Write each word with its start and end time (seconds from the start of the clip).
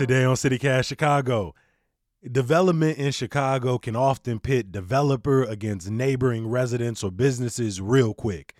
Today 0.00 0.24
on 0.24 0.34
CityCast 0.34 0.86
Chicago, 0.86 1.54
development 2.32 2.96
in 2.96 3.12
Chicago 3.12 3.76
can 3.76 3.94
often 3.94 4.40
pit 4.40 4.72
developer 4.72 5.42
against 5.42 5.90
neighboring 5.90 6.48
residents 6.48 7.04
or 7.04 7.10
businesses 7.10 7.82
real 7.82 8.14
quick. 8.14 8.54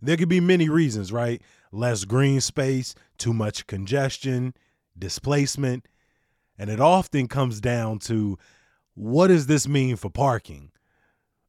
There 0.00 0.16
could 0.16 0.30
be 0.30 0.40
many 0.40 0.70
reasons, 0.70 1.12
right? 1.12 1.42
Less 1.70 2.06
green 2.06 2.40
space, 2.40 2.94
too 3.18 3.34
much 3.34 3.66
congestion, 3.66 4.54
displacement, 4.98 5.86
and 6.56 6.70
it 6.70 6.80
often 6.80 7.28
comes 7.28 7.60
down 7.60 7.98
to 7.98 8.38
what 8.94 9.26
does 9.26 9.48
this 9.48 9.68
mean 9.68 9.96
for 9.96 10.08
parking? 10.08 10.70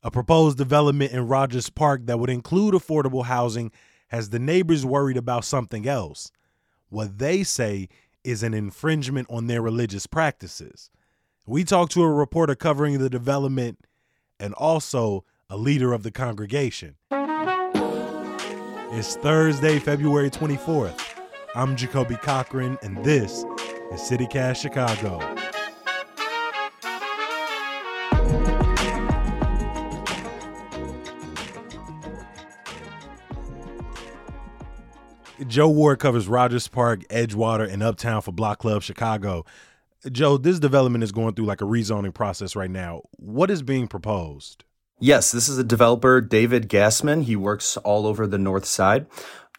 A 0.03 0.11
proposed 0.11 0.57
development 0.57 1.13
in 1.13 1.25
Rogers 1.25 1.69
Park 1.69 2.05
that 2.07 2.19
would 2.19 2.29
include 2.29 2.73
affordable 2.73 3.23
housing 3.23 3.71
has 4.09 4.29
the 4.29 4.39
neighbors 4.39 4.85
worried 4.85 5.15
about 5.15 5.45
something 5.45 5.87
else. 5.87 6.33
What 6.89 7.17
they 7.17 7.43
say 7.43 7.87
is 8.27 8.43
an 8.43 8.53
infringement 8.53 9.25
on 9.29 9.47
their 9.47 9.61
religious 9.61 10.05
practices. 10.05 10.91
We 11.45 11.63
talked 11.63 11.93
to 11.93 12.03
a 12.03 12.11
reporter 12.11 12.55
covering 12.55 12.99
the 12.99 13.09
development 13.09 13.79
and 14.37 14.53
also 14.55 15.23
a 15.49 15.55
leader 15.55 15.93
of 15.93 16.03
the 16.03 16.11
congregation. 16.11 16.95
It's 18.91 19.15
Thursday, 19.15 19.79
February 19.79 20.29
24th. 20.29 21.01
I'm 21.55 21.77
Jacoby 21.77 22.17
Cochran, 22.17 22.77
and 22.83 23.01
this 23.01 23.45
is 23.93 24.01
CityCast 24.01 24.57
Chicago. 24.57 25.36
Joe 35.45 35.69
Ward 35.69 35.99
covers 35.99 36.27
Rogers 36.27 36.67
Park, 36.67 37.01
Edgewater, 37.09 37.71
and 37.71 37.83
Uptown 37.83 38.21
for 38.21 38.31
Block 38.31 38.59
Club 38.59 38.81
Chicago. 38.81 39.45
Joe, 40.11 40.37
this 40.37 40.59
development 40.59 41.03
is 41.03 41.11
going 41.11 41.35
through 41.35 41.45
like 41.45 41.61
a 41.61 41.65
rezoning 41.65 42.13
process 42.13 42.55
right 42.55 42.69
now. 42.69 43.01
What 43.17 43.51
is 43.51 43.61
being 43.61 43.87
proposed? 43.87 44.63
Yes, 44.99 45.31
this 45.31 45.47
is 45.47 45.59
a 45.59 45.63
developer, 45.63 46.21
David 46.21 46.69
Gassman. 46.69 47.23
He 47.23 47.35
works 47.35 47.77
all 47.77 48.07
over 48.07 48.25
the 48.25 48.39
north 48.39 48.65
side. 48.65 49.05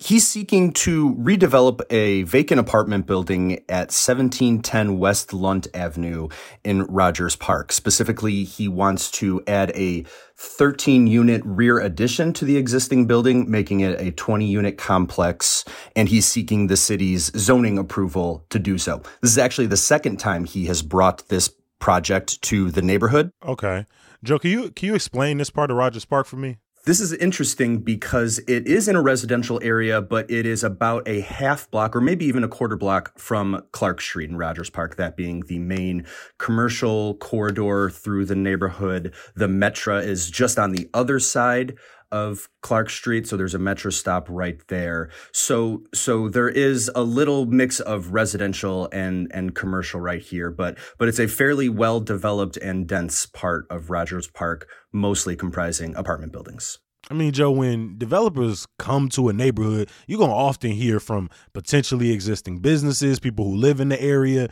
He's 0.00 0.28
seeking 0.28 0.72
to 0.74 1.16
redevelop 1.16 1.80
a 1.90 2.22
vacant 2.22 2.60
apartment 2.60 3.04
building 3.04 3.54
at 3.68 3.90
1710 3.90 4.96
West 4.96 5.32
Lunt 5.32 5.66
Avenue 5.74 6.28
in 6.62 6.84
Rogers 6.84 7.34
Park. 7.34 7.72
Specifically, 7.72 8.44
he 8.44 8.68
wants 8.68 9.10
to 9.12 9.42
add 9.48 9.72
a 9.74 10.04
13 10.36 11.08
unit 11.08 11.42
rear 11.44 11.80
addition 11.80 12.32
to 12.34 12.44
the 12.44 12.56
existing 12.56 13.06
building, 13.06 13.50
making 13.50 13.80
it 13.80 14.00
a 14.00 14.12
20 14.12 14.46
unit 14.46 14.78
complex, 14.78 15.64
and 15.96 16.08
he's 16.08 16.26
seeking 16.26 16.68
the 16.68 16.76
city's 16.76 17.32
zoning 17.36 17.76
approval 17.76 18.46
to 18.50 18.60
do 18.60 18.78
so. 18.78 19.02
This 19.20 19.32
is 19.32 19.38
actually 19.38 19.66
the 19.66 19.76
second 19.76 20.18
time 20.18 20.44
he 20.44 20.66
has 20.66 20.80
brought 20.80 21.28
this 21.28 21.50
project 21.80 22.40
to 22.42 22.70
the 22.70 22.82
neighborhood. 22.82 23.32
Okay. 23.44 23.84
Joe, 24.22 24.38
can 24.38 24.50
you 24.52 24.70
can 24.70 24.86
you 24.86 24.94
explain 24.94 25.38
this 25.38 25.50
part 25.50 25.72
of 25.72 25.76
Rogers 25.76 26.04
Park 26.04 26.26
for 26.28 26.36
me? 26.36 26.58
This 26.88 27.00
is 27.00 27.12
interesting 27.12 27.80
because 27.80 28.38
it 28.48 28.66
is 28.66 28.88
in 28.88 28.96
a 28.96 29.02
residential 29.02 29.60
area, 29.62 30.00
but 30.00 30.30
it 30.30 30.46
is 30.46 30.64
about 30.64 31.06
a 31.06 31.20
half 31.20 31.70
block 31.70 31.94
or 31.94 32.00
maybe 32.00 32.24
even 32.24 32.42
a 32.42 32.48
quarter 32.48 32.78
block 32.78 33.18
from 33.18 33.62
Clark 33.72 34.00
Street 34.00 34.30
in 34.30 34.38
Rogers 34.38 34.70
Park, 34.70 34.96
that 34.96 35.14
being 35.14 35.42
the 35.48 35.58
main 35.58 36.06
commercial 36.38 37.16
corridor 37.16 37.90
through 37.90 38.24
the 38.24 38.34
neighborhood. 38.34 39.12
The 39.34 39.48
Metra 39.48 40.02
is 40.02 40.30
just 40.30 40.58
on 40.58 40.72
the 40.72 40.88
other 40.94 41.20
side 41.20 41.76
of 42.10 42.48
Clark 42.62 42.90
Street, 42.90 43.26
so 43.26 43.36
there's 43.36 43.54
a 43.54 43.58
Metra 43.58 43.92
stop 43.92 44.26
right 44.28 44.60
there. 44.68 45.10
So 45.32 45.84
so 45.94 46.28
there 46.28 46.48
is 46.48 46.90
a 46.94 47.02
little 47.02 47.46
mix 47.46 47.80
of 47.80 48.12
residential 48.12 48.88
and 48.92 49.30
and 49.32 49.54
commercial 49.54 50.00
right 50.00 50.22
here, 50.22 50.50
but 50.50 50.78
but 50.98 51.08
it's 51.08 51.18
a 51.18 51.28
fairly 51.28 51.68
well 51.68 52.00
developed 52.00 52.56
and 52.56 52.86
dense 52.86 53.26
part 53.26 53.66
of 53.70 53.90
Rogers 53.90 54.28
Park, 54.28 54.68
mostly 54.92 55.36
comprising 55.36 55.94
apartment 55.96 56.32
buildings. 56.32 56.78
I 57.10 57.14
mean, 57.14 57.32
Joe, 57.32 57.50
when 57.50 57.96
developers 57.96 58.66
come 58.78 59.08
to 59.10 59.28
a 59.28 59.32
neighborhood, 59.32 59.88
you're 60.06 60.18
going 60.18 60.30
to 60.30 60.36
often 60.36 60.72
hear 60.72 61.00
from 61.00 61.30
potentially 61.54 62.10
existing 62.10 62.58
businesses, 62.58 63.18
people 63.18 63.46
who 63.46 63.56
live 63.56 63.80
in 63.80 63.88
the 63.88 64.00
area. 64.00 64.50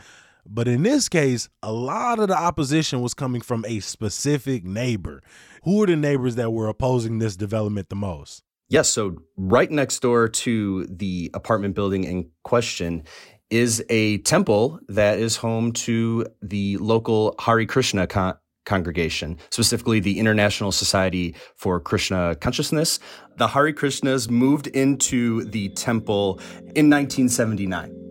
But 0.49 0.67
in 0.67 0.83
this 0.83 1.09
case, 1.09 1.49
a 1.61 1.71
lot 1.71 2.19
of 2.19 2.27
the 2.27 2.37
opposition 2.37 3.01
was 3.01 3.13
coming 3.13 3.41
from 3.41 3.65
a 3.67 3.79
specific 3.79 4.63
neighbor. 4.63 5.21
Who 5.63 5.83
are 5.83 5.87
the 5.87 5.95
neighbors 5.95 6.35
that 6.35 6.51
were 6.51 6.67
opposing 6.67 7.19
this 7.19 7.35
development 7.35 7.89
the 7.89 7.95
most? 7.95 8.43
Yes, 8.69 8.89
so 8.89 9.17
right 9.37 9.71
next 9.71 10.01
door 10.01 10.27
to 10.27 10.85
the 10.85 11.31
apartment 11.33 11.75
building 11.75 12.03
in 12.03 12.29
question 12.43 13.03
is 13.49 13.83
a 13.89 14.17
temple 14.19 14.79
that 14.89 15.19
is 15.19 15.37
home 15.37 15.71
to 15.71 16.25
the 16.41 16.75
local 16.77 17.33
Hare 17.39 17.65
Krishna 17.65 18.07
con- 18.07 18.35
congregation, 18.65 19.37
specifically 19.51 20.01
the 20.01 20.19
International 20.19 20.73
Society 20.73 21.33
for 21.55 21.79
Krishna 21.79 22.35
Consciousness. 22.35 22.99
The 23.37 23.47
Hare 23.47 23.71
Krishnas 23.71 24.29
moved 24.29 24.67
into 24.67 25.45
the 25.45 25.69
temple 25.69 26.39
in 26.75 26.89
1979. 26.89 28.06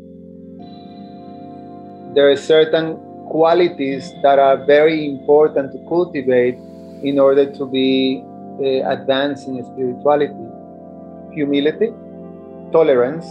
There 2.17 2.31
are 2.31 2.37
certain 2.37 2.97
qualities 3.29 4.15
that 4.23 4.39
are 4.39 4.65
very 4.65 5.07
important 5.07 5.73
to 5.73 5.79
cultivate 5.87 6.57
in 7.03 7.19
order 7.19 7.45
to 7.53 7.67
be 7.67 8.25
uh, 8.59 8.89
advanced 8.89 9.47
in 9.47 9.63
spirituality 9.63 10.33
humility, 11.35 11.93
tolerance, 12.73 13.27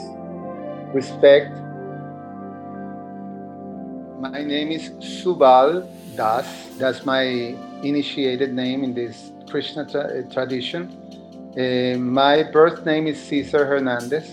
respect. 0.93 1.49
My 4.19 4.43
name 4.43 4.69
is 4.69 4.91
Subal 5.01 5.89
Das. 6.15 6.45
That's 6.77 7.03
my 7.03 7.55
initiated 7.81 8.53
name 8.53 8.83
in 8.83 8.93
this 8.93 9.31
Krishna 9.49 9.89
tra- 9.89 10.21
tradition. 10.29 10.93
Uh, 11.57 11.97
my 11.97 12.43
birth 12.43 12.85
name 12.85 13.07
is 13.07 13.17
Cesar 13.19 13.65
Hernandez, 13.65 14.29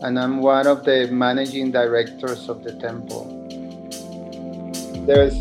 and 0.00 0.18
I'm 0.18 0.40
one 0.40 0.66
of 0.66 0.84
the 0.84 1.08
managing 1.12 1.70
directors 1.70 2.48
of 2.48 2.64
the 2.64 2.72
temple. 2.76 3.43
There's 5.06 5.34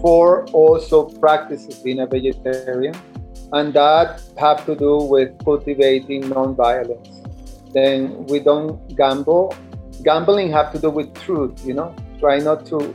four 0.00 0.46
also 0.52 1.04
practices 1.04 1.78
being 1.78 2.00
a 2.00 2.06
vegetarian, 2.06 2.94
and 3.52 3.72
that 3.74 4.22
have 4.38 4.64
to 4.66 4.74
do 4.74 4.96
with 4.96 5.32
cultivating 5.44 6.28
non-violence. 6.28 7.22
Then 7.72 8.26
we 8.26 8.40
don't 8.40 8.96
gamble. 8.96 9.54
Gambling 10.02 10.50
have 10.52 10.72
to 10.72 10.78
do 10.78 10.90
with 10.90 11.14
truth, 11.14 11.64
you 11.64 11.74
know. 11.74 11.94
Try 12.18 12.38
not 12.38 12.66
to 12.66 12.94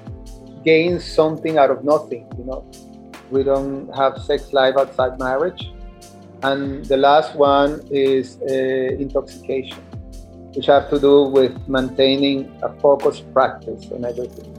gain 0.63 0.99
something 0.99 1.57
out 1.57 1.71
of 1.71 1.83
nothing, 1.83 2.27
you 2.37 2.43
know. 2.43 2.65
We 3.29 3.43
don't 3.43 3.93
have 3.95 4.17
sex 4.17 4.51
life 4.53 4.75
outside 4.77 5.19
marriage. 5.19 5.71
And 6.43 6.85
the 6.85 6.97
last 6.97 7.35
one 7.35 7.81
is 7.89 8.37
uh, 8.41 8.53
intoxication, 8.53 9.81
which 10.53 10.65
have 10.67 10.89
to 10.89 10.99
do 10.99 11.23
with 11.23 11.67
maintaining 11.67 12.51
a 12.61 12.69
focused 12.79 13.31
practice 13.33 13.91
on 13.91 14.05
everything. 14.05 14.56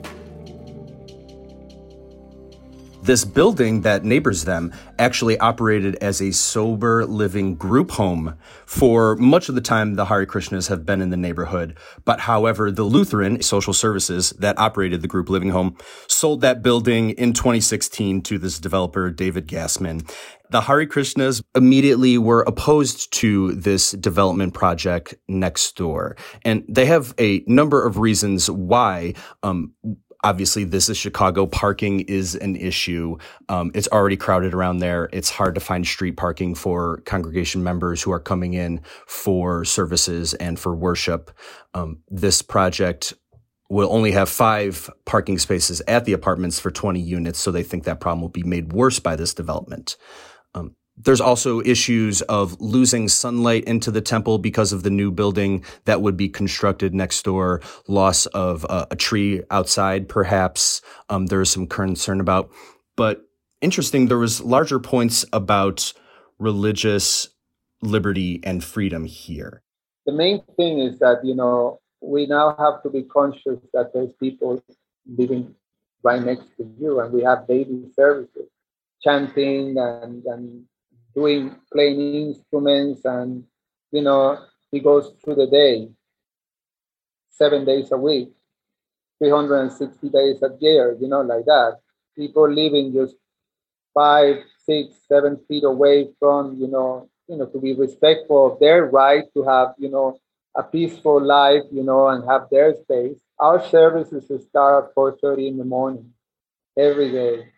This 3.09 3.25
building 3.25 3.81
that 3.81 4.05
neighbors 4.05 4.45
them 4.45 4.71
actually 4.99 5.39
operated 5.39 5.95
as 6.03 6.21
a 6.21 6.31
sober 6.31 7.07
living 7.07 7.55
group 7.55 7.93
home 7.93 8.35
for 8.67 9.17
much 9.17 9.49
of 9.49 9.55
the 9.55 9.63
time 9.63 9.95
the 9.95 10.05
Hare 10.05 10.27
Krishnas 10.27 10.69
have 10.69 10.85
been 10.85 11.01
in 11.01 11.09
the 11.09 11.17
neighborhood. 11.17 11.79
But 12.05 12.21
however, 12.21 12.71
the 12.71 12.83
Lutheran 12.83 13.41
social 13.41 13.73
services 13.73 14.35
that 14.41 14.59
operated 14.59 15.01
the 15.01 15.09
group 15.09 15.31
living 15.31 15.49
home 15.49 15.79
sold 16.07 16.43
that 16.43 16.63
building 16.63 17.13
in 17.13 17.33
2016 17.33 18.21
to 18.25 18.37
this 18.37 18.59
developer, 18.59 19.11
David 19.11 19.49
Gassman. 19.49 20.07
The 20.51 20.61
Hare 20.61 20.87
Krishnas 20.87 21.43
immediately 21.55 22.19
were 22.19 22.43
opposed 22.43 23.11
to 23.15 23.55
this 23.55 23.93
development 23.93 24.53
project 24.53 25.15
next 25.29 25.77
door. 25.77 26.19
And 26.43 26.63
they 26.69 26.85
have 26.85 27.15
a 27.19 27.43
number 27.47 27.87
of 27.87 27.97
reasons 27.97 28.51
why. 28.51 29.15
Um, 29.43 29.73
obviously 30.25 30.65
this 30.65 30.89
is 30.89 30.97
Chicago. 30.97 31.47
Parking 31.47 32.01
is 32.01 32.35
an 32.35 32.57
issue. 32.57 33.17
Um, 33.49 33.71
it's 33.75 33.89
already 33.89 34.17
crowded 34.17 34.55
around 34.55 34.79
there. 34.79 35.09
It's 35.13 35.31
hard 35.31 35.55
to 35.55 35.61
find 35.61 35.87
street 35.87 36.17
parking 36.17 36.55
for 36.55 36.99
congregation 37.07 37.63
members 37.63 38.03
who 38.03 38.13
are 38.13 38.21
coming 38.21 38.55
in 38.55 38.81
for 39.07 39.65
services 39.65 40.35
and 40.35 40.59
for 40.59 40.75
worship. 40.75 41.31
Um, 41.75 41.99
this 42.09 42.43
project 42.43 43.15
will 43.71 43.93
only 43.93 44.13
have 44.13 44.29
five 44.29 44.91
parking 45.05 45.39
spaces 45.39 45.83
at 45.87 46.05
the 46.05 46.15
apartments 46.15 46.59
for 46.59 46.71
20 46.71 47.01
units. 47.01 47.39
So 47.39 47.51
they 47.51 47.63
think 47.63 47.85
that 47.85 48.01
problem 48.01 48.23
will 48.23 48.29
be 48.29 48.43
made 48.43 48.73
worse 48.73 48.99
by 48.99 49.15
this 49.15 49.35
development. 49.35 49.97
There's 51.01 51.21
also 51.21 51.61
issues 51.61 52.23
of 52.23 52.61
losing 52.61 53.09
sunlight 53.09 53.65
into 53.65 53.91
the 53.91 54.01
temple 54.01 54.39
because 54.39 54.73
of 54.73 54.83
the 54.83 54.91
new 54.91 55.11
building 55.11 55.65
that 55.85 56.03
would 56.03 56.17
be 56.17 56.29
constructed 56.29 56.95
next 56.95 57.25
door, 57.25 57.63
loss 57.87 58.27
of 58.27 58.67
uh, 58.69 58.87
a 58.91 58.97
tree 58.97 59.43
outside, 59.51 60.09
perhaps. 60.09 60.83
Um, 61.09 61.27
there 61.27 61.41
is 61.41 61.51
some 61.51 61.67
concern 61.67 62.21
about. 62.21 62.51
But 62.97 63.23
interesting, 63.61 64.09
there 64.09 64.19
was 64.19 64.41
larger 64.41 64.81
points 64.81 65.25
about 65.33 65.93
religious 66.39 67.29
liberty 67.81 68.41
and 68.43 68.63
freedom 68.63 69.05
here. 69.05 69.63
The 70.07 70.13
main 70.13 70.43
thing 70.57 70.81
is 70.81 70.99
that, 70.99 71.21
you 71.23 71.35
know, 71.35 71.81
we 72.01 72.27
now 72.27 72.57
have 72.59 72.83
to 72.83 72.91
be 72.91 73.03
conscious 73.03 73.61
that 73.73 73.93
there's 73.93 74.13
people 74.21 74.63
living 75.07 75.55
right 76.03 76.23
next 76.23 76.57
to 76.57 76.71
you, 76.81 77.01
and 77.01 77.13
we 77.13 77.23
have 77.23 77.47
daily 77.47 77.85
services, 77.95 78.49
chanting 79.03 79.77
and, 79.79 80.25
and 80.25 80.65
doing 81.15 81.57
playing 81.73 82.15
instruments, 82.15 83.05
and 83.05 83.45
you 83.91 84.03
know, 84.03 84.39
he 84.71 84.81
goes 84.81 85.13
through 85.25 85.37
the 85.37 85.47
day, 85.47 85.89
seven 87.31 87.65
days 87.65 87.91
a 87.93 87.97
week, 87.97 88.31
360 89.19 90.09
days 90.11 90.43
a 90.43 90.51
year, 90.61 90.97
you 91.01 91.09
know, 91.09 91.23
like 91.23 91.45
that. 91.47 91.79
People 92.17 92.51
living 92.51 92.93
just 92.93 93.15
five, 93.95 94.37
six, 94.65 94.95
seven 95.09 95.39
feet 95.49 95.65
away 95.65 96.09
from, 96.19 96.57
you 96.57 96.69
know, 96.69 97.09
you 97.29 97.37
know, 97.37 97.47
to 97.47 97.61
be 97.61 97.75
respectful 97.75 98.53
of 98.53 98.61
their 98.61 98.87
right 98.87 99.25
to 99.35 99.43
have, 99.45 99.75
you 99.79 99.91
know, 99.91 100.19
a 100.57 100.63
peaceful 100.63 101.23
life, 101.23 101.63
you 101.71 101.83
know, 101.83 102.09
and 102.09 102.29
have 102.29 102.49
their 102.51 102.75
space. 102.75 103.19
Our 103.39 103.65
services 103.69 104.25
start 104.49 104.85
at 104.85 104.95
4:30 104.95 105.49
in 105.49 105.59
the 105.59 105.65
morning 105.65 106.13
every 106.77 107.13
day. 107.13 107.53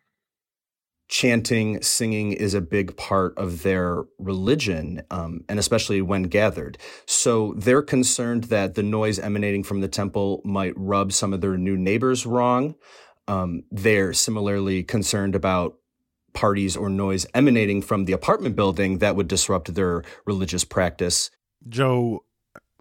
Chanting, 1.10 1.82
singing 1.82 2.32
is 2.32 2.54
a 2.54 2.60
big 2.60 2.96
part 2.96 3.36
of 3.36 3.64
their 3.64 4.04
religion, 4.18 5.02
um, 5.10 5.44
and 5.48 5.58
especially 5.58 6.00
when 6.00 6.22
gathered. 6.22 6.78
So 7.04 7.52
they're 7.56 7.82
concerned 7.82 8.44
that 8.44 8.76
the 8.76 8.84
noise 8.84 9.18
emanating 9.18 9.64
from 9.64 9.80
the 9.80 9.88
temple 9.88 10.40
might 10.44 10.72
rub 10.76 11.12
some 11.12 11.32
of 11.32 11.40
their 11.40 11.58
new 11.58 11.76
neighbors 11.76 12.26
wrong. 12.26 12.76
Um, 13.26 13.64
they're 13.72 14.12
similarly 14.12 14.84
concerned 14.84 15.34
about 15.34 15.78
parties 16.32 16.76
or 16.76 16.88
noise 16.88 17.26
emanating 17.34 17.82
from 17.82 18.04
the 18.04 18.12
apartment 18.12 18.54
building 18.54 18.98
that 18.98 19.16
would 19.16 19.26
disrupt 19.26 19.74
their 19.74 20.04
religious 20.26 20.62
practice. 20.62 21.32
Joe, 21.68 22.24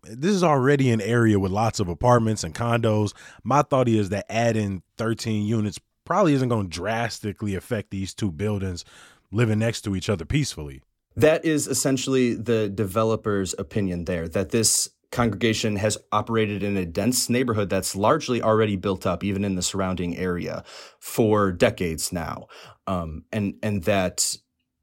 this 0.03 0.35
is 0.35 0.43
already 0.43 0.91
an 0.91 1.01
area 1.01 1.39
with 1.39 1.51
lots 1.51 1.79
of 1.79 1.89
apartments 1.89 2.43
and 2.43 2.53
condos. 2.53 3.13
My 3.43 3.63
thought 3.63 3.87
is 3.87 4.09
that 4.09 4.25
adding 4.29 4.83
13 4.97 5.45
units 5.45 5.79
probably 6.09 6.33
isn't 6.33 6.49
going 6.49 6.67
to 6.67 6.75
drastically 6.75 7.53
affect 7.53 7.91
these 7.91 8.15
two 8.15 8.31
buildings 8.31 8.83
living 9.31 9.59
next 9.59 9.81
to 9.81 9.95
each 9.95 10.09
other 10.09 10.25
peacefully. 10.25 10.81
That 11.15 11.45
is 11.45 11.67
essentially 11.67 12.33
the 12.33 12.67
developer's 12.67 13.53
opinion 13.59 14.05
there 14.05 14.27
that 14.29 14.49
this 14.49 14.89
congregation 15.11 15.75
has 15.75 15.99
operated 16.11 16.63
in 16.63 16.75
a 16.77 16.85
dense 16.85 17.29
neighborhood 17.29 17.69
that's 17.69 17.95
largely 17.95 18.41
already 18.41 18.75
built 18.75 19.05
up, 19.05 19.23
even 19.23 19.45
in 19.45 19.53
the 19.53 19.61
surrounding 19.61 20.17
area, 20.17 20.63
for 20.99 21.51
decades 21.51 22.11
now, 22.11 22.47
um, 22.87 23.23
and 23.31 23.53
and 23.61 23.83
that 23.83 24.35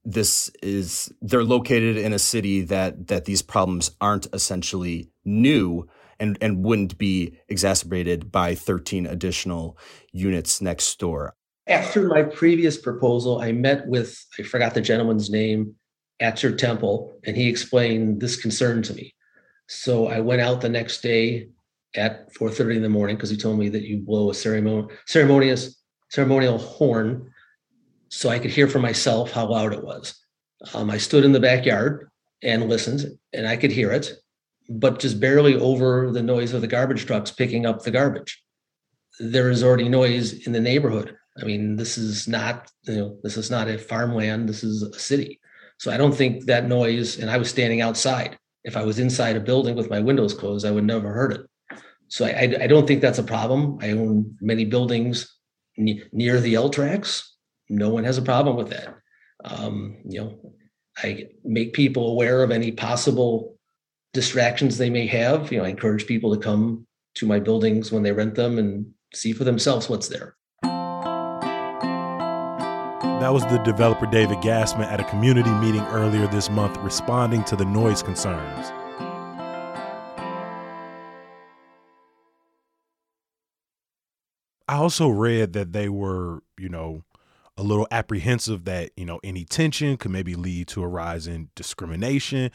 this 0.05 0.49
is 0.63 1.13
they're 1.21 1.43
located 1.43 1.97
in 1.97 2.13
a 2.13 2.21
city 2.21 2.61
that 2.63 3.09
that 3.09 3.25
these 3.25 3.43
problems 3.43 3.91
aren't 4.01 4.29
essentially 4.33 5.11
new 5.25 5.89
and 6.21 6.39
and 6.41 6.65
wouldn't 6.65 6.99
be 6.99 7.39
exacerbated 7.49 8.31
by 8.33 8.55
13 8.55 9.07
additional 9.07 9.79
units 10.13 10.61
next 10.61 10.99
door. 10.99 11.35
After 11.67 12.07
my 12.09 12.23
previous 12.23 12.77
proposal, 12.77 13.41
I 13.41 13.53
met 13.53 13.87
with 13.87 14.25
I 14.39 14.43
forgot 14.43 14.75
the 14.75 14.81
gentleman's 14.81 15.31
name 15.31 15.75
at 16.21 16.43
your 16.43 16.53
temple, 16.53 17.19
and 17.25 17.37
he 17.37 17.49
explained 17.49 18.21
this 18.21 18.41
concern 18.41 18.83
to 18.83 18.95
me. 18.95 19.15
So 19.69 20.07
I 20.07 20.21
went 20.21 20.41
out 20.41 20.61
the 20.61 20.69
next 20.69 21.03
day 21.03 21.49
at 21.95 22.33
4:30 22.35 22.77
in 22.77 22.83
the 22.83 22.89
morning 22.89 23.17
because 23.17 23.31
he 23.31 23.37
told 23.37 23.59
me 23.59 23.69
that 23.71 23.83
you 23.83 23.99
blow 23.99 24.31
a 24.31 24.35
ceremonial 24.35 24.91
ceremonious 25.07 25.83
ceremonial 26.11 26.59
horn 26.59 27.31
so 28.09 28.29
I 28.29 28.39
could 28.39 28.51
hear 28.51 28.69
for 28.69 28.79
myself 28.79 29.33
how 29.33 29.47
loud 29.49 29.73
it 29.73 29.83
was. 29.83 30.15
Um, 30.75 30.91
I 30.91 30.99
stood 30.99 31.25
in 31.25 31.33
the 31.33 31.41
backyard 31.41 32.09
and 32.43 32.69
listened, 32.69 33.19
and 33.33 33.47
I 33.47 33.57
could 33.57 33.73
hear 33.73 33.91
it, 33.91 34.13
but 34.69 34.99
just 34.99 35.21
barely 35.21 35.55
over 35.55 36.11
the 36.13 36.23
noise 36.23 36.53
of 36.53 36.61
the 36.61 36.67
garbage 36.67 37.07
trucks 37.07 37.31
picking 37.31 37.67
up 37.67 37.83
the 37.83 37.91
garbage. 37.91 38.43
There 39.19 39.51
is 39.51 39.63
already 39.63 39.89
noise 39.89 40.47
in 40.47 40.53
the 40.53 40.61
neighborhood. 40.61 41.17
I 41.41 41.45
mean, 41.45 41.77
this 41.77 41.99
is 41.99 42.27
not, 42.27 42.71
you 42.85 42.97
know, 42.97 43.19
this 43.23 43.37
is 43.37 43.51
not 43.51 43.69
a 43.69 43.79
farmland. 43.79 44.49
This 44.49 44.65
is 44.65 44.83
a 44.83 44.99
city. 44.99 45.41
So 45.79 45.91
I 45.91 45.97
don't 45.97 46.15
think 46.15 46.47
that 46.47 46.67
noise. 46.67 47.19
And 47.19 47.31
I 47.31 47.37
was 47.37 47.51
standing 47.51 47.81
outside. 47.81 48.39
If 48.65 48.77
I 48.77 48.85
was 48.85 48.99
inside 48.99 49.37
a 49.37 49.41
building 49.41 49.77
with 49.77 49.91
my 49.91 50.01
windows 50.01 50.35
closed, 50.35 50.67
I 50.67 50.71
would 50.71 50.85
never 50.85 51.13
heard 51.13 51.33
it. 51.33 51.41
So 52.09 52.25
I, 52.25 52.57
I 52.61 52.67
don't 52.67 52.87
think 52.87 53.01
that's 53.01 53.19
a 53.19 53.25
problem. 53.25 53.79
I 53.81 53.91
own 53.93 54.37
many 54.41 54.65
buildings 54.65 55.33
near 55.77 56.41
the 56.41 56.55
L 56.55 56.71
tracks. 56.71 57.35
No 57.69 57.91
one 57.91 58.05
has 58.05 58.19
a 58.19 58.23
problem 58.23 58.57
with 58.57 58.71
that. 58.71 58.95
Um, 59.45 59.99
you 60.09 60.21
know, 60.21 60.53
I 60.97 61.29
make 61.45 61.75
people 61.75 62.11
aware 62.11 62.43
of 62.43 62.51
any 62.51 62.73
possible 62.73 63.56
distractions 64.17 64.79
they 64.79 64.91
may 64.91 65.07
have. 65.07 65.53
You 65.53 65.59
know, 65.59 65.65
I 65.65 65.69
encourage 65.69 66.07
people 66.07 66.35
to 66.35 66.41
come 66.41 66.87
to 67.17 67.27
my 67.27 67.39
buildings 67.39 67.93
when 67.93 68.03
they 68.03 68.13
rent 68.13 68.35
them 68.35 68.59
and 68.59 68.91
see 69.15 69.33
for 69.33 69.45
themselves 69.45 69.89
what's 69.89 70.09
there. 70.09 70.35
That 73.21 73.33
was 73.33 73.45
the 73.47 73.59
developer 73.59 74.07
David 74.07 74.39
Gassman 74.39 74.87
at 74.87 75.01
a 75.01 75.05
community 75.05 75.51
meeting 75.51 75.83
earlier 75.89 76.27
this 76.29 76.49
month 76.51 76.79
responding 76.79 77.45
to 77.45 77.57
the 77.57 77.65
noise 77.67 78.03
concerns. 78.03 78.73
I 84.69 84.77
also 84.77 85.09
read 85.09 85.53
that 85.53 85.73
they 85.73 85.89
were, 85.91 86.43
you 86.59 86.71
know, 86.71 87.03
a 87.59 87.63
little 87.63 87.87
apprehensive 87.91 88.65
that 88.65 88.91
you 88.97 89.05
know 89.05 89.21
any 89.23 89.45
tension 89.45 89.97
could 89.97 90.11
maybe 90.11 90.35
lead 90.35 90.69
to 90.69 90.83
a 90.83 90.89
rise 90.89 91.27
in 91.27 91.51
discrimination. 91.55 92.51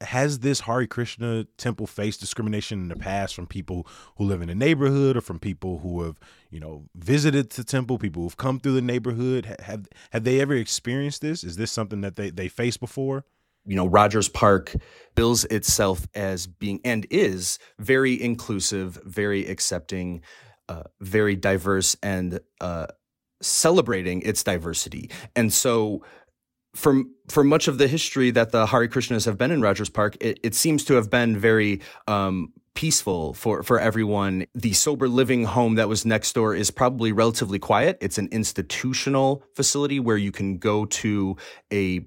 Has 0.00 0.40
this 0.40 0.60
Hare 0.60 0.86
Krishna 0.86 1.44
temple 1.56 1.86
faced 1.86 2.20
discrimination 2.20 2.80
in 2.80 2.88
the 2.88 2.96
past 2.96 3.34
from 3.34 3.46
people 3.46 3.86
who 4.16 4.24
live 4.24 4.42
in 4.42 4.48
the 4.48 4.54
neighborhood 4.54 5.16
or 5.16 5.20
from 5.20 5.38
people 5.38 5.78
who 5.78 6.02
have 6.02 6.18
you 6.50 6.60
know 6.60 6.84
visited 6.94 7.50
the 7.50 7.64
temple, 7.64 7.98
people 7.98 8.22
who've 8.22 8.36
come 8.36 8.58
through 8.58 8.74
the 8.74 8.82
neighborhood? 8.82 9.56
Have 9.60 9.86
have 10.10 10.24
they 10.24 10.40
ever 10.40 10.54
experienced 10.54 11.22
this? 11.22 11.44
Is 11.44 11.56
this 11.56 11.70
something 11.70 12.00
that 12.00 12.16
they 12.16 12.30
they 12.30 12.48
faced 12.48 12.80
before? 12.80 13.24
you 13.68 13.76
know, 13.76 13.86
Rogers 13.86 14.28
Park 14.28 14.74
bills 15.14 15.44
itself 15.44 16.08
as 16.14 16.46
being 16.46 16.80
and 16.84 17.06
is 17.10 17.58
very 17.78 18.20
inclusive, 18.20 18.98
very 19.04 19.46
accepting, 19.46 20.22
uh, 20.68 20.84
very 21.00 21.36
diverse, 21.36 21.94
and 22.02 22.40
uh, 22.62 22.86
celebrating 23.42 24.22
its 24.22 24.42
diversity. 24.42 25.10
And 25.36 25.52
so 25.52 26.02
for 26.78 27.02
for 27.28 27.44
much 27.44 27.68
of 27.68 27.76
the 27.76 27.88
history 27.88 28.30
that 28.30 28.52
the 28.52 28.66
Hare 28.66 28.88
Krishnas 28.88 29.26
have 29.26 29.36
been 29.36 29.50
in 29.50 29.60
Rogers 29.60 29.90
Park, 29.90 30.16
it, 30.20 30.38
it 30.42 30.54
seems 30.54 30.84
to 30.84 30.94
have 30.94 31.10
been 31.10 31.36
very 31.36 31.80
um, 32.06 32.52
peaceful 32.74 33.34
for 33.34 33.62
for 33.64 33.80
everyone. 33.80 34.46
The 34.54 34.72
sober 34.72 35.08
living 35.08 35.44
home 35.44 35.74
that 35.74 35.88
was 35.88 36.06
next 36.06 36.32
door 36.34 36.54
is 36.54 36.70
probably 36.70 37.10
relatively 37.10 37.58
quiet. 37.58 37.98
It's 38.00 38.16
an 38.16 38.28
institutional 38.30 39.42
facility 39.54 39.98
where 39.98 40.16
you 40.16 40.30
can 40.30 40.58
go 40.58 40.84
to 40.86 41.36
a 41.72 42.06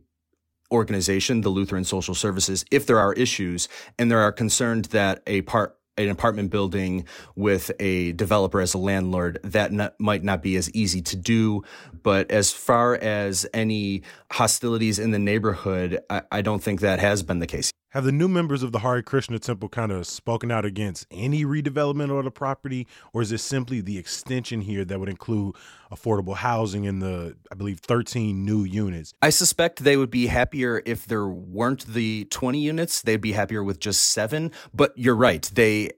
organization, 0.71 1.41
the 1.41 1.49
Lutheran 1.49 1.83
Social 1.83 2.15
Services, 2.15 2.63
if 2.71 2.85
there 2.85 2.97
are 2.97 3.11
issues 3.13 3.67
and 3.99 4.09
there 4.09 4.19
are 4.19 4.31
concerned 4.31 4.85
that 4.85 5.21
a 5.27 5.41
part 5.41 5.77
an 5.97 6.09
apartment 6.09 6.49
building 6.51 7.05
with 7.35 7.71
a 7.79 8.13
developer 8.13 8.61
as 8.61 8.73
a 8.73 8.77
landlord, 8.77 9.39
that 9.43 9.71
not, 9.71 9.99
might 9.99 10.23
not 10.23 10.41
be 10.41 10.55
as 10.55 10.71
easy 10.71 11.01
to 11.01 11.15
do. 11.15 11.63
But 12.03 12.31
as 12.31 12.51
far 12.51 12.95
as 12.95 13.45
any 13.53 14.03
hostilities 14.31 14.99
in 14.99 15.11
the 15.11 15.19
neighborhood, 15.19 15.99
I, 16.09 16.21
I 16.31 16.41
don't 16.41 16.63
think 16.63 16.81
that 16.81 16.99
has 16.99 17.23
been 17.23 17.39
the 17.39 17.47
case. 17.47 17.71
Have 17.91 18.05
the 18.05 18.13
new 18.13 18.29
members 18.29 18.63
of 18.63 18.71
the 18.71 18.79
Hare 18.79 19.01
Krishna 19.01 19.37
Temple 19.37 19.67
kind 19.67 19.91
of 19.91 20.07
spoken 20.07 20.49
out 20.49 20.63
against 20.63 21.05
any 21.11 21.43
redevelopment 21.43 22.17
of 22.17 22.23
the 22.23 22.31
property, 22.31 22.87
or 23.11 23.21
is 23.21 23.33
it 23.33 23.39
simply 23.39 23.81
the 23.81 23.97
extension 23.97 24.61
here 24.61 24.85
that 24.85 24.97
would 24.97 25.09
include 25.09 25.55
affordable 25.91 26.37
housing 26.37 26.85
in 26.85 26.99
the, 26.99 27.35
I 27.51 27.55
believe, 27.55 27.79
13 27.79 28.45
new 28.45 28.63
units? 28.63 29.13
I 29.21 29.29
suspect 29.29 29.83
they 29.83 29.97
would 29.97 30.09
be 30.09 30.27
happier 30.27 30.81
if 30.85 31.05
there 31.05 31.27
weren't 31.27 31.85
the 31.85 32.23
20 32.31 32.59
units. 32.59 33.01
They'd 33.01 33.17
be 33.17 33.33
happier 33.33 33.61
with 33.61 33.81
just 33.81 34.05
seven. 34.05 34.53
But 34.73 34.93
you're 34.97 35.13
right. 35.13 35.43
They 35.53 35.89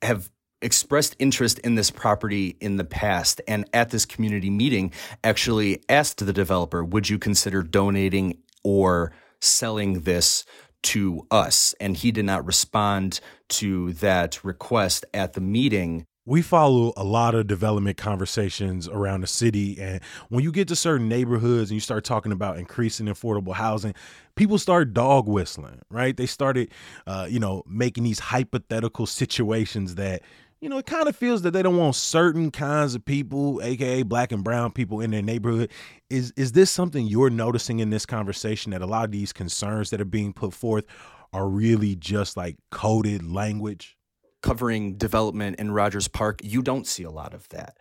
have 0.00 0.30
expressed 0.62 1.16
interest 1.18 1.58
in 1.58 1.74
this 1.74 1.90
property 1.90 2.56
in 2.60 2.78
the 2.78 2.84
past 2.84 3.42
and 3.46 3.68
at 3.74 3.90
this 3.90 4.06
community 4.06 4.48
meeting 4.48 4.90
actually 5.22 5.82
asked 5.90 6.24
the 6.24 6.32
developer, 6.32 6.82
would 6.82 7.10
you 7.10 7.18
consider 7.18 7.62
donating 7.62 8.38
or 8.64 9.12
selling 9.40 10.00
this 10.00 10.44
to 10.84 11.26
us. 11.30 11.74
And 11.80 11.96
he 11.96 12.12
did 12.12 12.24
not 12.24 12.46
respond 12.46 13.20
to 13.48 13.92
that 13.94 14.42
request 14.44 15.04
at 15.12 15.32
the 15.34 15.40
meeting. 15.40 16.06
We 16.24 16.42
follow 16.42 16.92
a 16.96 17.04
lot 17.04 17.36
of 17.36 17.46
development 17.46 17.96
conversations 17.96 18.88
around 18.88 19.20
the 19.20 19.28
city. 19.28 19.80
And 19.80 20.00
when 20.28 20.42
you 20.42 20.50
get 20.50 20.66
to 20.68 20.76
certain 20.76 21.08
neighborhoods 21.08 21.70
and 21.70 21.76
you 21.76 21.80
start 21.80 22.04
talking 22.04 22.32
about 22.32 22.58
increasing 22.58 23.06
affordable 23.06 23.54
housing, 23.54 23.94
people 24.34 24.58
start 24.58 24.92
dog 24.92 25.28
whistling, 25.28 25.82
right? 25.88 26.16
They 26.16 26.26
started, 26.26 26.72
uh, 27.06 27.28
you 27.30 27.38
know, 27.38 27.62
making 27.68 28.02
these 28.02 28.18
hypothetical 28.18 29.06
situations 29.06 29.94
that 29.94 30.22
you 30.66 30.70
know, 30.70 30.78
it 30.78 30.86
kind 30.86 31.06
of 31.06 31.14
feels 31.14 31.42
that 31.42 31.52
they 31.52 31.62
don't 31.62 31.76
want 31.76 31.94
certain 31.94 32.50
kinds 32.50 32.96
of 32.96 33.04
people, 33.04 33.62
aka 33.62 34.02
black 34.02 34.32
and 34.32 34.42
brown 34.42 34.72
people 34.72 35.00
in 35.00 35.12
their 35.12 35.22
neighborhood. 35.22 35.70
Is 36.10 36.32
is 36.36 36.50
this 36.50 36.72
something 36.72 37.06
you're 37.06 37.30
noticing 37.30 37.78
in 37.78 37.90
this 37.90 38.04
conversation 38.04 38.72
that 38.72 38.82
a 38.82 38.86
lot 38.86 39.04
of 39.04 39.12
these 39.12 39.32
concerns 39.32 39.90
that 39.90 40.00
are 40.00 40.04
being 40.04 40.32
put 40.32 40.52
forth 40.52 40.84
are 41.32 41.46
really 41.48 41.94
just 41.94 42.36
like 42.36 42.56
coded 42.72 43.24
language? 43.24 43.96
covering 44.42 44.96
development 44.96 45.58
in 45.58 45.72
Rogers 45.72 46.08
Park, 46.08 46.40
you 46.42 46.62
don't 46.62 46.86
see 46.86 47.02
a 47.02 47.10
lot 47.10 47.34
of 47.34 47.48
that. 47.48 47.78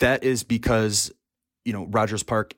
That 0.00 0.22
is 0.22 0.44
because, 0.44 1.10
you 1.64 1.72
know, 1.72 1.86
Rogers 1.86 2.22
Park 2.22 2.52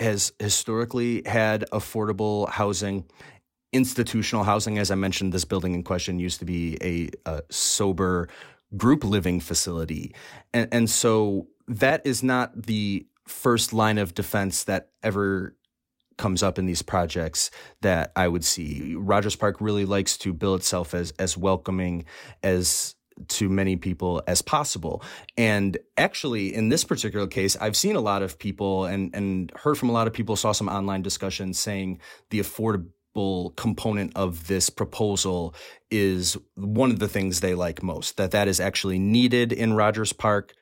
has 0.00 0.32
historically 0.40 1.22
had 1.26 1.64
affordable 1.72 2.48
housing, 2.48 3.04
institutional 3.72 4.42
housing. 4.42 4.78
As 4.78 4.90
I 4.90 4.96
mentioned, 4.96 5.32
this 5.32 5.44
building 5.44 5.74
in 5.74 5.84
question 5.84 6.18
used 6.18 6.40
to 6.40 6.44
be 6.44 6.76
a, 6.82 7.08
a 7.24 7.42
sober 7.50 8.28
group 8.76 9.04
living 9.04 9.40
facility. 9.40 10.14
And, 10.52 10.68
and 10.72 10.90
so 10.90 11.48
that 11.68 12.06
is 12.06 12.22
not 12.22 12.66
the 12.66 13.06
first 13.26 13.72
line 13.72 13.98
of 13.98 14.14
defense 14.14 14.64
that 14.64 14.90
ever 15.02 15.56
comes 16.16 16.42
up 16.42 16.58
in 16.58 16.66
these 16.66 16.82
projects 16.82 17.50
that 17.82 18.12
I 18.16 18.28
would 18.28 18.44
see. 18.44 18.94
Rogers 18.96 19.36
Park 19.36 19.60
really 19.60 19.84
likes 19.84 20.16
to 20.18 20.32
bill 20.32 20.54
itself 20.54 20.94
as 20.94 21.12
as 21.18 21.36
welcoming 21.36 22.06
as 22.42 22.94
to 23.28 23.48
many 23.48 23.76
people 23.76 24.22
as 24.26 24.42
possible. 24.42 25.02
And 25.36 25.78
actually 25.96 26.54
in 26.54 26.68
this 26.68 26.84
particular 26.84 27.26
case, 27.26 27.56
I've 27.56 27.76
seen 27.76 27.96
a 27.96 28.00
lot 28.00 28.22
of 28.22 28.38
people 28.38 28.84
and 28.86 29.14
and 29.14 29.52
heard 29.56 29.76
from 29.76 29.88
a 29.88 29.92
lot 29.92 30.06
of 30.06 30.12
people 30.12 30.36
saw 30.36 30.52
some 30.52 30.68
online 30.68 31.02
discussions 31.02 31.58
saying 31.58 32.00
the 32.30 32.40
affordable 33.16 33.56
component 33.56 34.12
of 34.16 34.46
this 34.46 34.70
proposal 34.70 35.54
is 35.90 36.36
one 36.54 36.90
of 36.90 36.98
the 36.98 37.08
things 37.08 37.40
they 37.40 37.54
like 37.54 37.82
most 37.82 38.16
that 38.16 38.30
that 38.30 38.48
is 38.48 38.60
actually 38.60 38.98
needed 38.98 39.52
in 39.52 39.74
Rogers 39.74 40.12
Park 40.12 40.54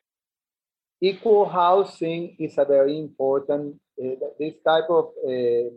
equal 1.01 1.49
housing 1.49 2.37
is 2.39 2.57
a 2.59 2.65
very 2.65 2.99
important 2.99 3.77
uh, 4.03 4.15
this 4.39 4.55
type 4.67 4.89
of 4.89 5.13
uh, 5.27 5.69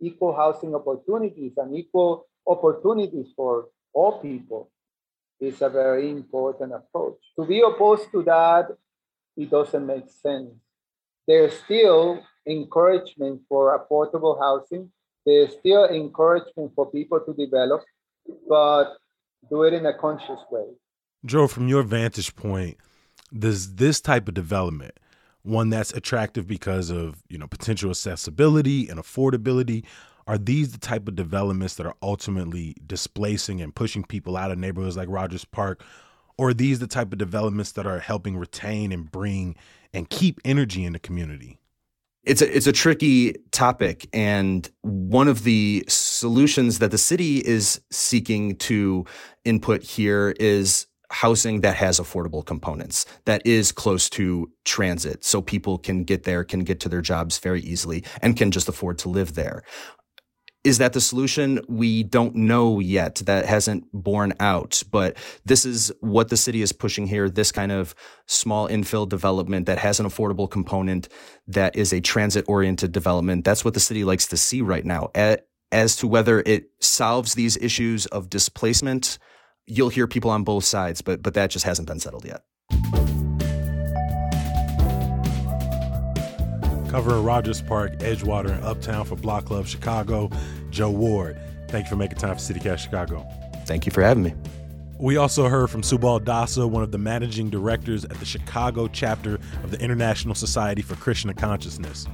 equal 0.00 0.34
housing 0.34 0.74
opportunities 0.74 1.52
and 1.56 1.76
equal 1.76 2.26
opportunities 2.46 3.28
for 3.36 3.66
all 3.92 4.20
people 4.20 4.70
is 5.40 5.60
a 5.62 5.68
very 5.68 6.10
important 6.10 6.72
approach. 6.72 7.18
To 7.38 7.46
be 7.46 7.60
opposed 7.60 8.10
to 8.12 8.22
that, 8.24 8.68
it 9.36 9.50
doesn't 9.50 9.86
make 9.86 10.08
sense. 10.22 10.50
There's 11.26 11.54
still 11.64 12.22
encouragement 12.46 13.42
for 13.48 13.62
affordable 13.78 14.38
housing. 14.38 14.90
There's 15.26 15.52
still 15.58 15.86
encouragement 15.86 16.72
for 16.74 16.90
people 16.90 17.20
to 17.20 17.34
develop, 17.34 17.82
but 18.48 18.94
do 19.48 19.64
it 19.64 19.74
in 19.74 19.86
a 19.86 19.96
conscious 19.96 20.40
way. 20.50 20.64
Joe, 21.24 21.46
from 21.46 21.68
your 21.68 21.82
vantage 21.82 22.34
point, 22.34 22.78
does 23.38 23.74
this 23.76 24.00
type 24.00 24.28
of 24.28 24.34
development 24.34 24.98
one 25.42 25.70
that's 25.70 25.92
attractive 25.92 26.46
because 26.46 26.90
of 26.90 27.22
you 27.28 27.38
know 27.38 27.46
potential 27.46 27.90
accessibility 27.90 28.88
and 28.88 28.98
affordability 28.98 29.84
are 30.26 30.38
these 30.38 30.72
the 30.72 30.78
type 30.78 31.08
of 31.08 31.16
developments 31.16 31.76
that 31.76 31.86
are 31.86 31.94
ultimately 32.02 32.76
displacing 32.86 33.60
and 33.60 33.74
pushing 33.74 34.04
people 34.04 34.36
out 34.36 34.50
of 34.50 34.58
neighborhoods 34.58 34.96
like 34.96 35.08
Rogers 35.08 35.44
Park 35.44 35.82
or 36.36 36.50
are 36.50 36.54
these 36.54 36.78
the 36.78 36.86
type 36.86 37.12
of 37.12 37.18
developments 37.18 37.72
that 37.72 37.86
are 37.86 37.98
helping 38.00 38.36
retain 38.36 38.92
and 38.92 39.10
bring 39.10 39.56
and 39.92 40.10
keep 40.10 40.40
energy 40.44 40.84
in 40.84 40.92
the 40.92 40.98
community 40.98 41.58
it's 42.24 42.42
a 42.42 42.56
it's 42.56 42.66
a 42.66 42.72
tricky 42.72 43.34
topic 43.50 44.08
and 44.12 44.70
one 44.82 45.28
of 45.28 45.44
the 45.44 45.84
solutions 45.88 46.78
that 46.78 46.90
the 46.90 46.98
city 46.98 47.38
is 47.38 47.80
seeking 47.90 48.56
to 48.56 49.04
input 49.44 49.82
here 49.82 50.34
is 50.38 50.86
housing 51.10 51.60
that 51.62 51.74
has 51.74 51.98
affordable 51.98 52.44
components 52.44 53.04
that 53.24 53.42
is 53.44 53.72
close 53.72 54.08
to 54.08 54.50
transit 54.64 55.24
so 55.24 55.40
people 55.40 55.78
can 55.78 56.04
get 56.04 56.24
there 56.24 56.44
can 56.44 56.60
get 56.60 56.78
to 56.78 56.88
their 56.88 57.00
jobs 57.00 57.38
very 57.38 57.62
easily 57.62 58.04
and 58.22 58.36
can 58.36 58.50
just 58.50 58.68
afford 58.68 58.98
to 58.98 59.08
live 59.08 59.34
there 59.34 59.62
is 60.62 60.78
that 60.78 60.92
the 60.92 61.00
solution? 61.00 61.60
We 61.68 62.02
don't 62.02 62.34
know 62.34 62.80
yet. 62.80 63.16
That 63.26 63.46
hasn't 63.46 63.84
borne 63.92 64.34
out. 64.40 64.82
But 64.90 65.16
this 65.44 65.64
is 65.64 65.92
what 66.00 66.28
the 66.28 66.36
city 66.36 66.62
is 66.62 66.72
pushing 66.72 67.06
here 67.06 67.30
this 67.30 67.50
kind 67.50 67.72
of 67.72 67.94
small 68.26 68.68
infill 68.68 69.08
development 69.08 69.66
that 69.66 69.78
has 69.78 70.00
an 70.00 70.06
affordable 70.06 70.50
component 70.50 71.08
that 71.46 71.76
is 71.76 71.92
a 71.92 72.00
transit 72.00 72.44
oriented 72.48 72.92
development. 72.92 73.44
That's 73.44 73.64
what 73.64 73.74
the 73.74 73.80
city 73.80 74.04
likes 74.04 74.26
to 74.28 74.36
see 74.36 74.60
right 74.60 74.84
now. 74.84 75.10
As 75.72 75.96
to 75.96 76.06
whether 76.06 76.40
it 76.40 76.70
solves 76.80 77.34
these 77.34 77.56
issues 77.56 78.06
of 78.06 78.28
displacement 78.28 79.18
you'll 79.70 79.88
hear 79.88 80.06
people 80.06 80.30
on 80.30 80.44
both 80.44 80.64
sides, 80.64 81.00
but 81.00 81.22
but 81.22 81.34
that 81.34 81.50
just 81.50 81.64
hasn't 81.64 81.88
been 81.88 82.00
settled 82.00 82.24
yet. 82.24 82.42
Covering 86.90 87.22
Rogers 87.22 87.62
Park, 87.62 87.92
Edgewater, 88.00 88.50
and 88.50 88.64
Uptown 88.64 89.04
for 89.04 89.14
Block 89.14 89.44
Club 89.44 89.64
Chicago, 89.64 90.28
Joe 90.70 90.90
Ward. 90.90 91.38
Thank 91.68 91.84
you 91.84 91.90
for 91.90 91.94
making 91.94 92.18
time 92.18 92.34
for 92.34 92.40
CityCast 92.40 92.80
Chicago. 92.80 93.24
Thank 93.64 93.86
you 93.86 93.92
for 93.92 94.02
having 94.02 94.24
me. 94.24 94.34
We 94.98 95.16
also 95.16 95.48
heard 95.48 95.70
from 95.70 95.82
Subal 95.82 96.18
Dasa, 96.18 96.68
one 96.68 96.82
of 96.82 96.90
the 96.90 96.98
managing 96.98 97.48
directors 97.48 98.04
at 98.04 98.18
the 98.18 98.24
Chicago 98.24 98.88
chapter 98.88 99.36
of 99.62 99.70
the 99.70 99.78
International 99.78 100.34
Society 100.34 100.82
for 100.82 100.96
Krishna 100.96 101.32
Consciousness. 101.32 102.08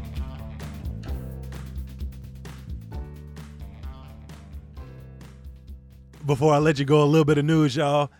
Before 6.26 6.52
I 6.52 6.58
let 6.58 6.78
you 6.78 6.84
go, 6.84 7.02
a 7.02 7.06
little 7.06 7.24
bit 7.24 7.38
of 7.38 7.46
news, 7.46 7.76
y'all. 7.76 8.10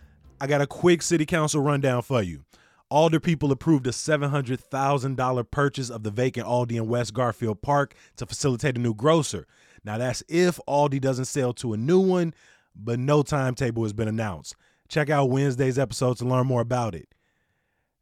I 0.41 0.47
got 0.47 0.63
a 0.63 0.67
quick 0.67 1.03
city 1.03 1.27
council 1.27 1.61
rundown 1.61 2.01
for 2.01 2.23
you. 2.23 2.46
Alder 2.91 3.21
people 3.21 3.51
approved 3.51 3.87
a 3.87 3.91
$700,000 3.91 5.51
purchase 5.51 5.91
of 5.91 6.03
the 6.03 6.11
vacant 6.11 6.47
Aldi 6.47 6.77
in 6.77 6.89
West 6.89 7.15
Garfield 7.15 7.63
Park 7.63 7.95
to 8.17 8.27
facilitate 8.27 8.77
a 8.77 8.81
new 8.81 8.95
grocer. 8.95 9.47
Now, 9.85 9.99
that's 9.99 10.23
if 10.29 10.61
Aldi 10.69 11.01
doesn't 11.01 11.25
sell 11.25 11.53
to 11.55 11.73
a 11.73 11.77
new 11.77 12.01
one, 12.01 12.35
but 12.75 12.99
no 12.99 13.23
timetable 13.23 13.83
has 13.83 13.93
been 13.93 14.09
announced. 14.09 14.55
Check 14.89 15.11
out 15.11 15.31
Wednesday's 15.31 15.79
episode 15.79 16.19
to 16.19 16.25
learn 16.25 16.47
more 16.47 16.61
about 16.61 16.95
it. 16.95 17.09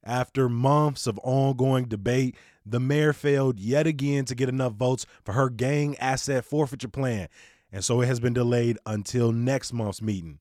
After 0.04 0.50
months 0.50 1.06
of 1.06 1.18
ongoing 1.22 1.86
debate, 1.86 2.36
the 2.66 2.80
mayor 2.80 3.14
failed 3.14 3.58
yet 3.58 3.86
again 3.86 4.26
to 4.26 4.34
get 4.34 4.50
enough 4.50 4.74
votes 4.74 5.06
for 5.24 5.32
her 5.32 5.48
gang 5.48 5.96
asset 5.98 6.44
forfeiture 6.44 6.88
plan 6.88 7.28
and 7.74 7.84
so 7.84 8.00
it 8.00 8.06
has 8.06 8.20
been 8.20 8.32
delayed 8.32 8.78
until 8.86 9.32
next 9.32 9.72
month's 9.72 10.00
meeting. 10.00 10.38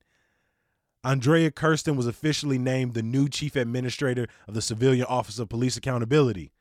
Andrea 1.05 1.51
Kersten 1.51 1.97
was 1.97 2.07
officially 2.07 2.57
named 2.57 2.93
the 2.93 3.03
new 3.03 3.27
chief 3.27 3.57
administrator 3.57 4.25
of 4.47 4.53
the 4.53 4.61
Civilian 4.61 5.05
Office 5.05 5.37
of 5.37 5.49
Police 5.49 5.75
Accountability. 5.75 6.53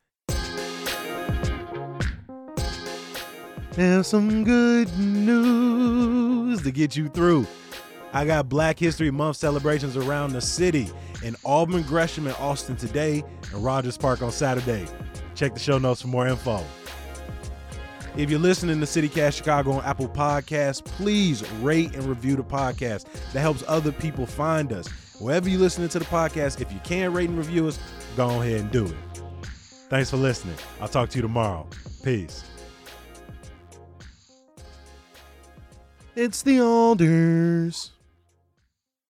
Have 3.77 4.05
some 4.05 4.43
good 4.43 4.95
news 4.99 6.61
to 6.61 6.71
get 6.71 6.97
you 6.97 7.07
through. 7.07 7.47
I 8.11 8.25
got 8.25 8.49
Black 8.49 8.77
History 8.77 9.09
Month 9.11 9.37
celebrations 9.37 9.95
around 9.95 10.33
the 10.33 10.41
city 10.41 10.89
in 11.23 11.37
Auburn, 11.45 11.83
Gresham, 11.83 12.27
and 12.27 12.35
Austin 12.35 12.75
today, 12.75 13.23
and 13.53 13.63
Rogers 13.63 13.97
Park 13.97 14.21
on 14.21 14.31
Saturday. 14.31 14.85
Check 15.35 15.53
the 15.53 15.59
show 15.59 15.77
notes 15.77 16.01
for 16.01 16.09
more 16.09 16.27
info. 16.27 16.63
If 18.15 18.29
you're 18.29 18.39
listening 18.39 18.79
to 18.79 18.85
CityCast 18.85 19.33
Chicago 19.33 19.71
on 19.71 19.83
Apple 19.85 20.07
Podcasts, 20.07 20.85
please 20.85 21.49
rate 21.53 21.95
and 21.95 22.03
review 22.03 22.35
the 22.35 22.43
podcast. 22.43 23.05
That 23.33 23.39
helps 23.39 23.63
other 23.67 23.91
people 23.91 24.27
find 24.27 24.71
us. 24.71 24.87
Wherever 25.19 25.49
you're 25.49 25.59
listening 25.59 25.89
to 25.89 25.99
the 25.99 26.05
podcast, 26.05 26.61
if 26.61 26.71
you 26.71 26.79
can 26.83 27.11
rate 27.11 27.29
and 27.29 27.37
review 27.37 27.67
us, 27.67 27.79
go 28.15 28.41
ahead 28.41 28.61
and 28.61 28.71
do 28.71 28.85
it. 28.85 28.95
Thanks 29.89 30.11
for 30.11 30.17
listening. 30.17 30.55
I'll 30.79 30.87
talk 30.87 31.09
to 31.09 31.17
you 31.17 31.23
tomorrow. 31.23 31.67
Peace. 32.03 32.43
It's 36.15 36.43
the 36.43 36.61
Alders. 36.61 37.92